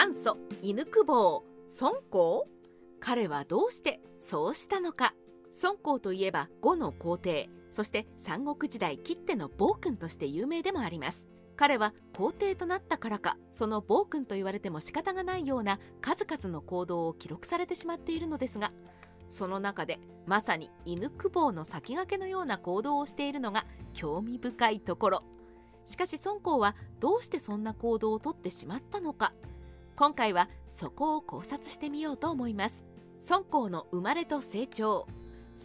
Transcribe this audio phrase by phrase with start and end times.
[0.00, 1.42] 元祖犬久保
[1.80, 2.46] 孫公？
[3.00, 5.12] 彼はどうしてそうしたのか？
[5.60, 11.26] 孫公といえば呉の皇帝そして三国時代きっての暴君として有名でもあります。
[11.56, 18.70] 彼は皇帝となったからかその暴君と言われても仕方がないような数々の行動を記録されてしまっているのですが
[19.26, 25.22] その中でまさに犬久保の先駆けのような行動をしているのが興味深いところ。
[25.86, 29.32] しかし孫公はどうしてそんな行動をとってしまったのか？
[29.98, 32.84] 今回はそこを考察してみようと思います。
[33.30, 35.08] 孫公の生まれと成長。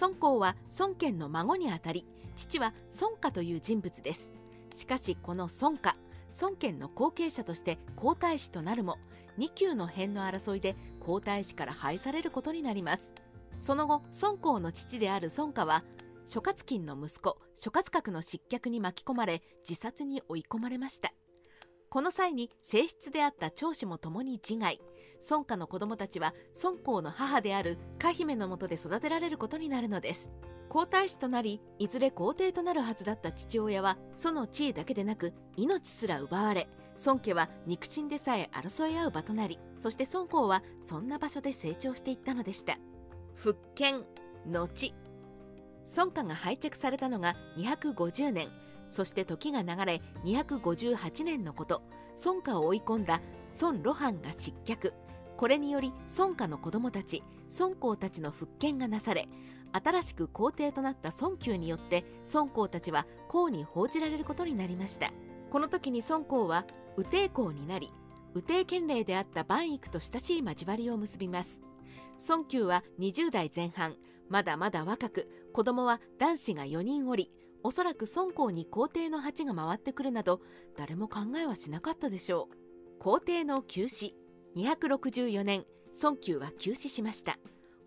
[0.00, 4.32] 孫公は孫権の孫にあたり父は孫家という人物です。
[4.72, 5.96] しかしこの孫家
[6.40, 8.96] 孫権の後継者として皇太子となるも
[9.38, 13.12] 2級の辺の争いで皇太子から廃されることになります。
[13.58, 15.84] その後孫公の父である孫家は
[16.24, 21.12] 諸葛金の息子諸葛閣の失脚に巻き込まれ自殺に追い込まれました。
[21.92, 24.80] この際に正室であった長子も共に自害。
[25.28, 30.30] 孫家の子供たちは孫公の母である花姫のもとで育てられることになるのです。
[30.70, 36.66] 皇太子となりいずれ皇帝となるはずだった父親はその地位だけでなく命すら奪われ
[37.04, 42.78] 孫家は肉親でさえ争い合う場となりそして孫公はそんな場所で成長していったのでした。
[43.34, 44.06] 復権
[44.46, 44.94] 後。
[45.94, 48.48] 孫家が廃着されたのが250年。
[48.92, 51.82] そして時が流れ258年のこと。
[52.24, 53.22] 孫家を追い込んだ
[53.60, 54.92] 孫露伴が失脚。
[55.38, 57.22] これにより孫家の子供たち
[57.58, 59.28] 孫公たちの復権がなされ
[59.72, 62.04] 新しく皇帝となった孫宮によって
[62.34, 65.10] 孫公たちは公に報じられることになりました。
[65.50, 66.66] この時に孫公は
[66.96, 67.90] 右帝公になり
[68.34, 71.62] 右帝権令であった万育と親しい交わりを結びます。
[72.28, 73.96] 孫宮は20代前半
[74.28, 77.30] まだまだ若く子供は男子が4人おり
[77.64, 80.40] おそらく孫公に皇帝の鉢が回ってくるなど
[80.76, 82.56] 誰も考えはしなかったでしょう。
[82.98, 84.14] 皇帝の急死
[84.56, 85.64] 264年
[86.02, 87.38] 孫宮は急死しました。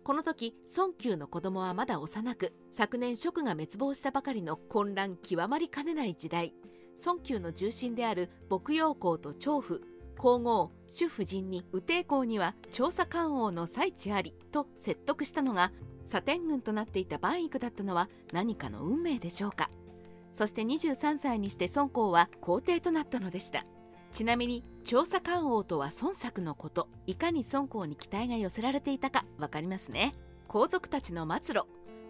[0.04, 6.54] この時孫宮の子供はまだ幼く昨年職が滅亡したばかりの混乱極まりかねない時代。
[7.04, 9.82] 孫宮の重臣である牧羊公と長父
[10.18, 15.72] 皇后主夫人に右帝公には調査官王の最地ありと説得したのが
[16.06, 19.70] 左天軍となっていた万育だったのは何かの運命でしょうか。
[20.32, 23.64] そして23歳にして孫公は皇帝となったのでした。
[24.12, 30.12] ちなみに調査官王とは孫作のこといかに孫公に期待が寄せられていたか分かりますね。
[30.48, 31.66] 皇族たちの末路。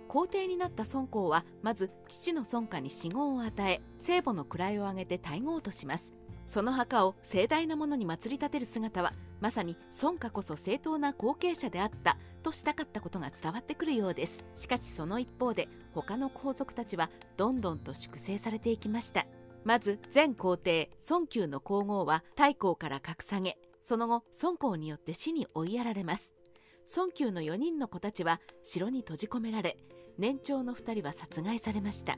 [0.09, 6.16] 皇帝になった孫公はまず父の孫家に死後を与え聖母の位を上げて大号とします。
[6.47, 14.45] その墓を盛大なものに祭り立てる姿はまさに孫家こそ正当な後継者であったとしたかったことが伝わってくるようです。
[14.55, 19.27] しかしその一方で他の皇族たちはどんどんと粛清されていきました。
[19.65, 26.33] まず前皇帝孫宮の皇后は太后から格下げその後孫公によって死に追いやられます。
[26.97, 29.77] 孫宮の4人の子たちは城に閉じ込められ
[30.19, 32.17] 年長の2人は殺害されました。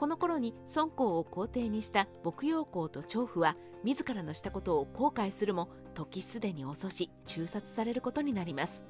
[0.00, 8.86] この頃に孫公を皇帝にした牧羊公と長父は自らのしたことを後悔するも時すでに遅し中殺されることになります。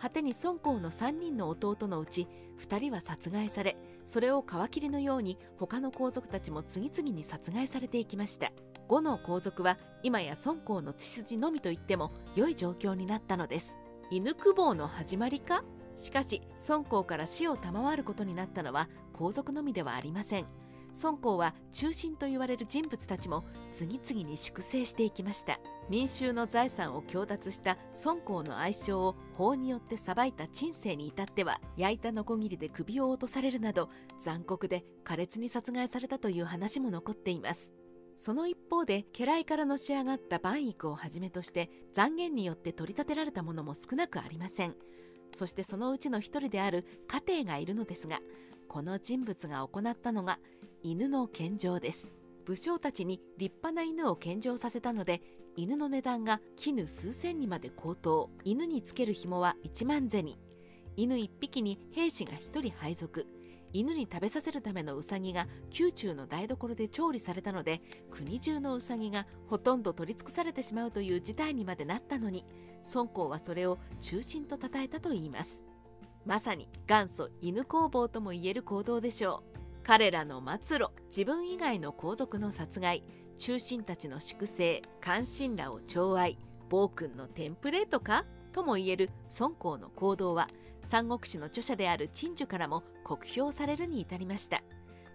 [0.00, 2.26] 果てに孫公の3人の弟のうち
[2.58, 8.50] 2人は殺害されそれを皮切りのように他の皇族たちも次々に殺害されていきました。
[8.88, 13.78] 5の皇族は今や孫公の血筋のみと言っても良い状況になったのです。
[14.10, 15.62] 犬久保の始まりか？
[15.98, 20.46] しかし孫公から死を賜ることになったのは皇族のみではありません。
[21.02, 25.60] 孫公は中心と言われる人物たちも次々に粛清していきました。
[25.90, 33.90] 民衆の財産を強奪した孫公の愛称を法によって裁いた陳世に至っては焼いたノコギリで首を落とされるなど
[34.24, 37.70] 残酷で苛烈に殺害されたという話も残っています。
[38.16, 44.74] その一方で家来からのし上がった万育をはじめとして残言によって取り立てられたものも少なくありません。
[45.38, 48.18] そしてそのうちの一人である家庭がいるのですが
[48.66, 50.40] この人物が行ったのが
[50.82, 52.12] 犬の献上です。
[52.44, 55.22] 武将たちに立派な犬を献上させたので
[55.54, 58.30] 犬の値段が絹数千にまで高騰。
[58.42, 60.34] 犬につける紐は1万銭。
[60.96, 63.24] 犬1匹に兵士が1人配属。
[63.72, 65.46] 犬に食べさせるためのウサギが
[65.78, 67.80] 宮中の台所で調理されたので
[68.10, 72.44] 国中のウサギがほとんど取り尽くされてしまうという事態にまでなったのに
[72.94, 75.62] 孫公はそれを中心と称えたといいます。
[76.24, 79.58] まさに元祖犬工房ともいえる行動でしょう。
[79.82, 83.02] 彼らの末路自分以外の皇族の殺害
[83.38, 86.38] 中心たちの粛清関心らを寵愛
[86.68, 88.24] 暴君のテンプレートか？
[88.52, 90.48] ともいえる孫公の行動は
[90.84, 94.62] 三国志の著者である陳樹からも酷評されるに至りました。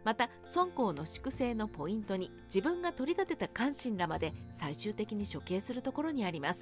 [0.03, 6.61] また孫公の粛清のポイントに自分が取り立てた関心らまで最終的に処刑するところにあります。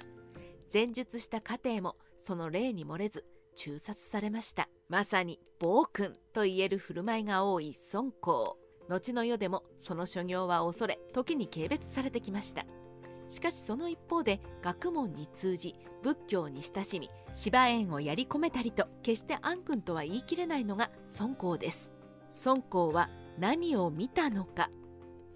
[0.72, 3.24] 前述した家庭もその例に漏れず
[3.56, 4.68] 中殺されました。
[4.88, 8.58] まさに暴君と言える振る舞いが多い孫公。
[8.88, 12.64] 後の世でもその所業は恐れ時に軽蔑されてきました。
[13.32, 21.90] しかしその一方で学問に通じ仏教に親しみ芝縁をやり込めたりと決して暗君とは言い切れないのが孫公です。
[22.44, 23.08] 孫公は
[23.38, 24.70] 何を見たのか。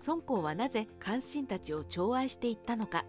[0.06, 3.06] 孫公はなぜ関心たちを寵愛していったのか。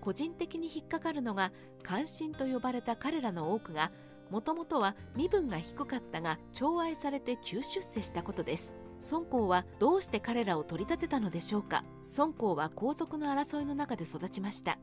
[0.00, 1.50] 個人的に引っかかるのが
[1.82, 3.90] 関心と呼ばれた彼らの多くが
[4.30, 8.79] もともとは身分が低かったが寵愛されて急出世したことです。
[9.10, 11.84] 孫公はどうして彼らを取り立てたのでしょうか？
[12.18, 14.78] 孫公は皇族の争いの中で育ちました。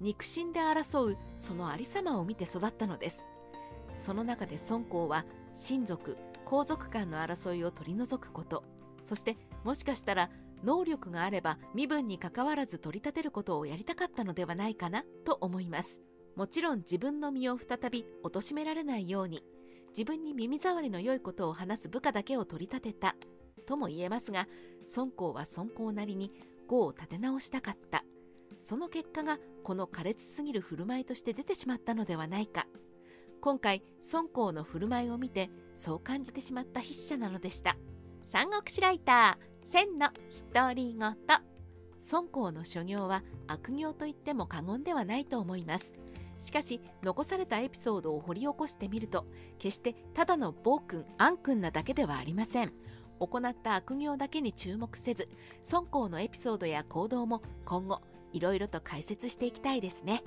[0.00, 3.20] 肉親で争うそのありさまを見て育ったのです。
[3.98, 8.62] その中で孫公は親族皇族間の争いを取り除くこと。
[9.04, 10.30] そしてもしかしたら
[10.62, 15.98] 能力があれば身分にかかわらず取り立てることをやりたかったのではないかなと思います。
[16.36, 19.42] もちろん自分の身を再び貶められないように
[19.88, 23.16] 自分に耳障りの良いことを話す部下だけを取り立てた。
[23.66, 24.46] とも言えますが
[24.96, 26.32] 孫公は孫公なりに
[26.66, 28.04] 語を立て直したかった。
[28.58, 32.66] その結果がこの苛烈すぎる振る舞いとして出てしまったのではないか。
[33.40, 33.82] 今回
[34.12, 37.76] 孫公の振る舞いを見てそう感じてしまった筆者なのでした。
[38.24, 40.08] 三国志ライター千の
[40.52, 41.16] 独り言。
[42.12, 45.92] 孫公の所業は悪行と言っても過言ではないと思います。
[46.38, 49.26] しかし残されたエピソードを掘り起こしてみると
[49.58, 52.72] 決してただの暴君暗君なだけではありません。
[53.18, 55.28] 行った悪行だけに注目せず
[55.72, 58.00] 孫行のエピソードや行動も今後
[58.32, 60.22] いろいろと解説していきたいですね。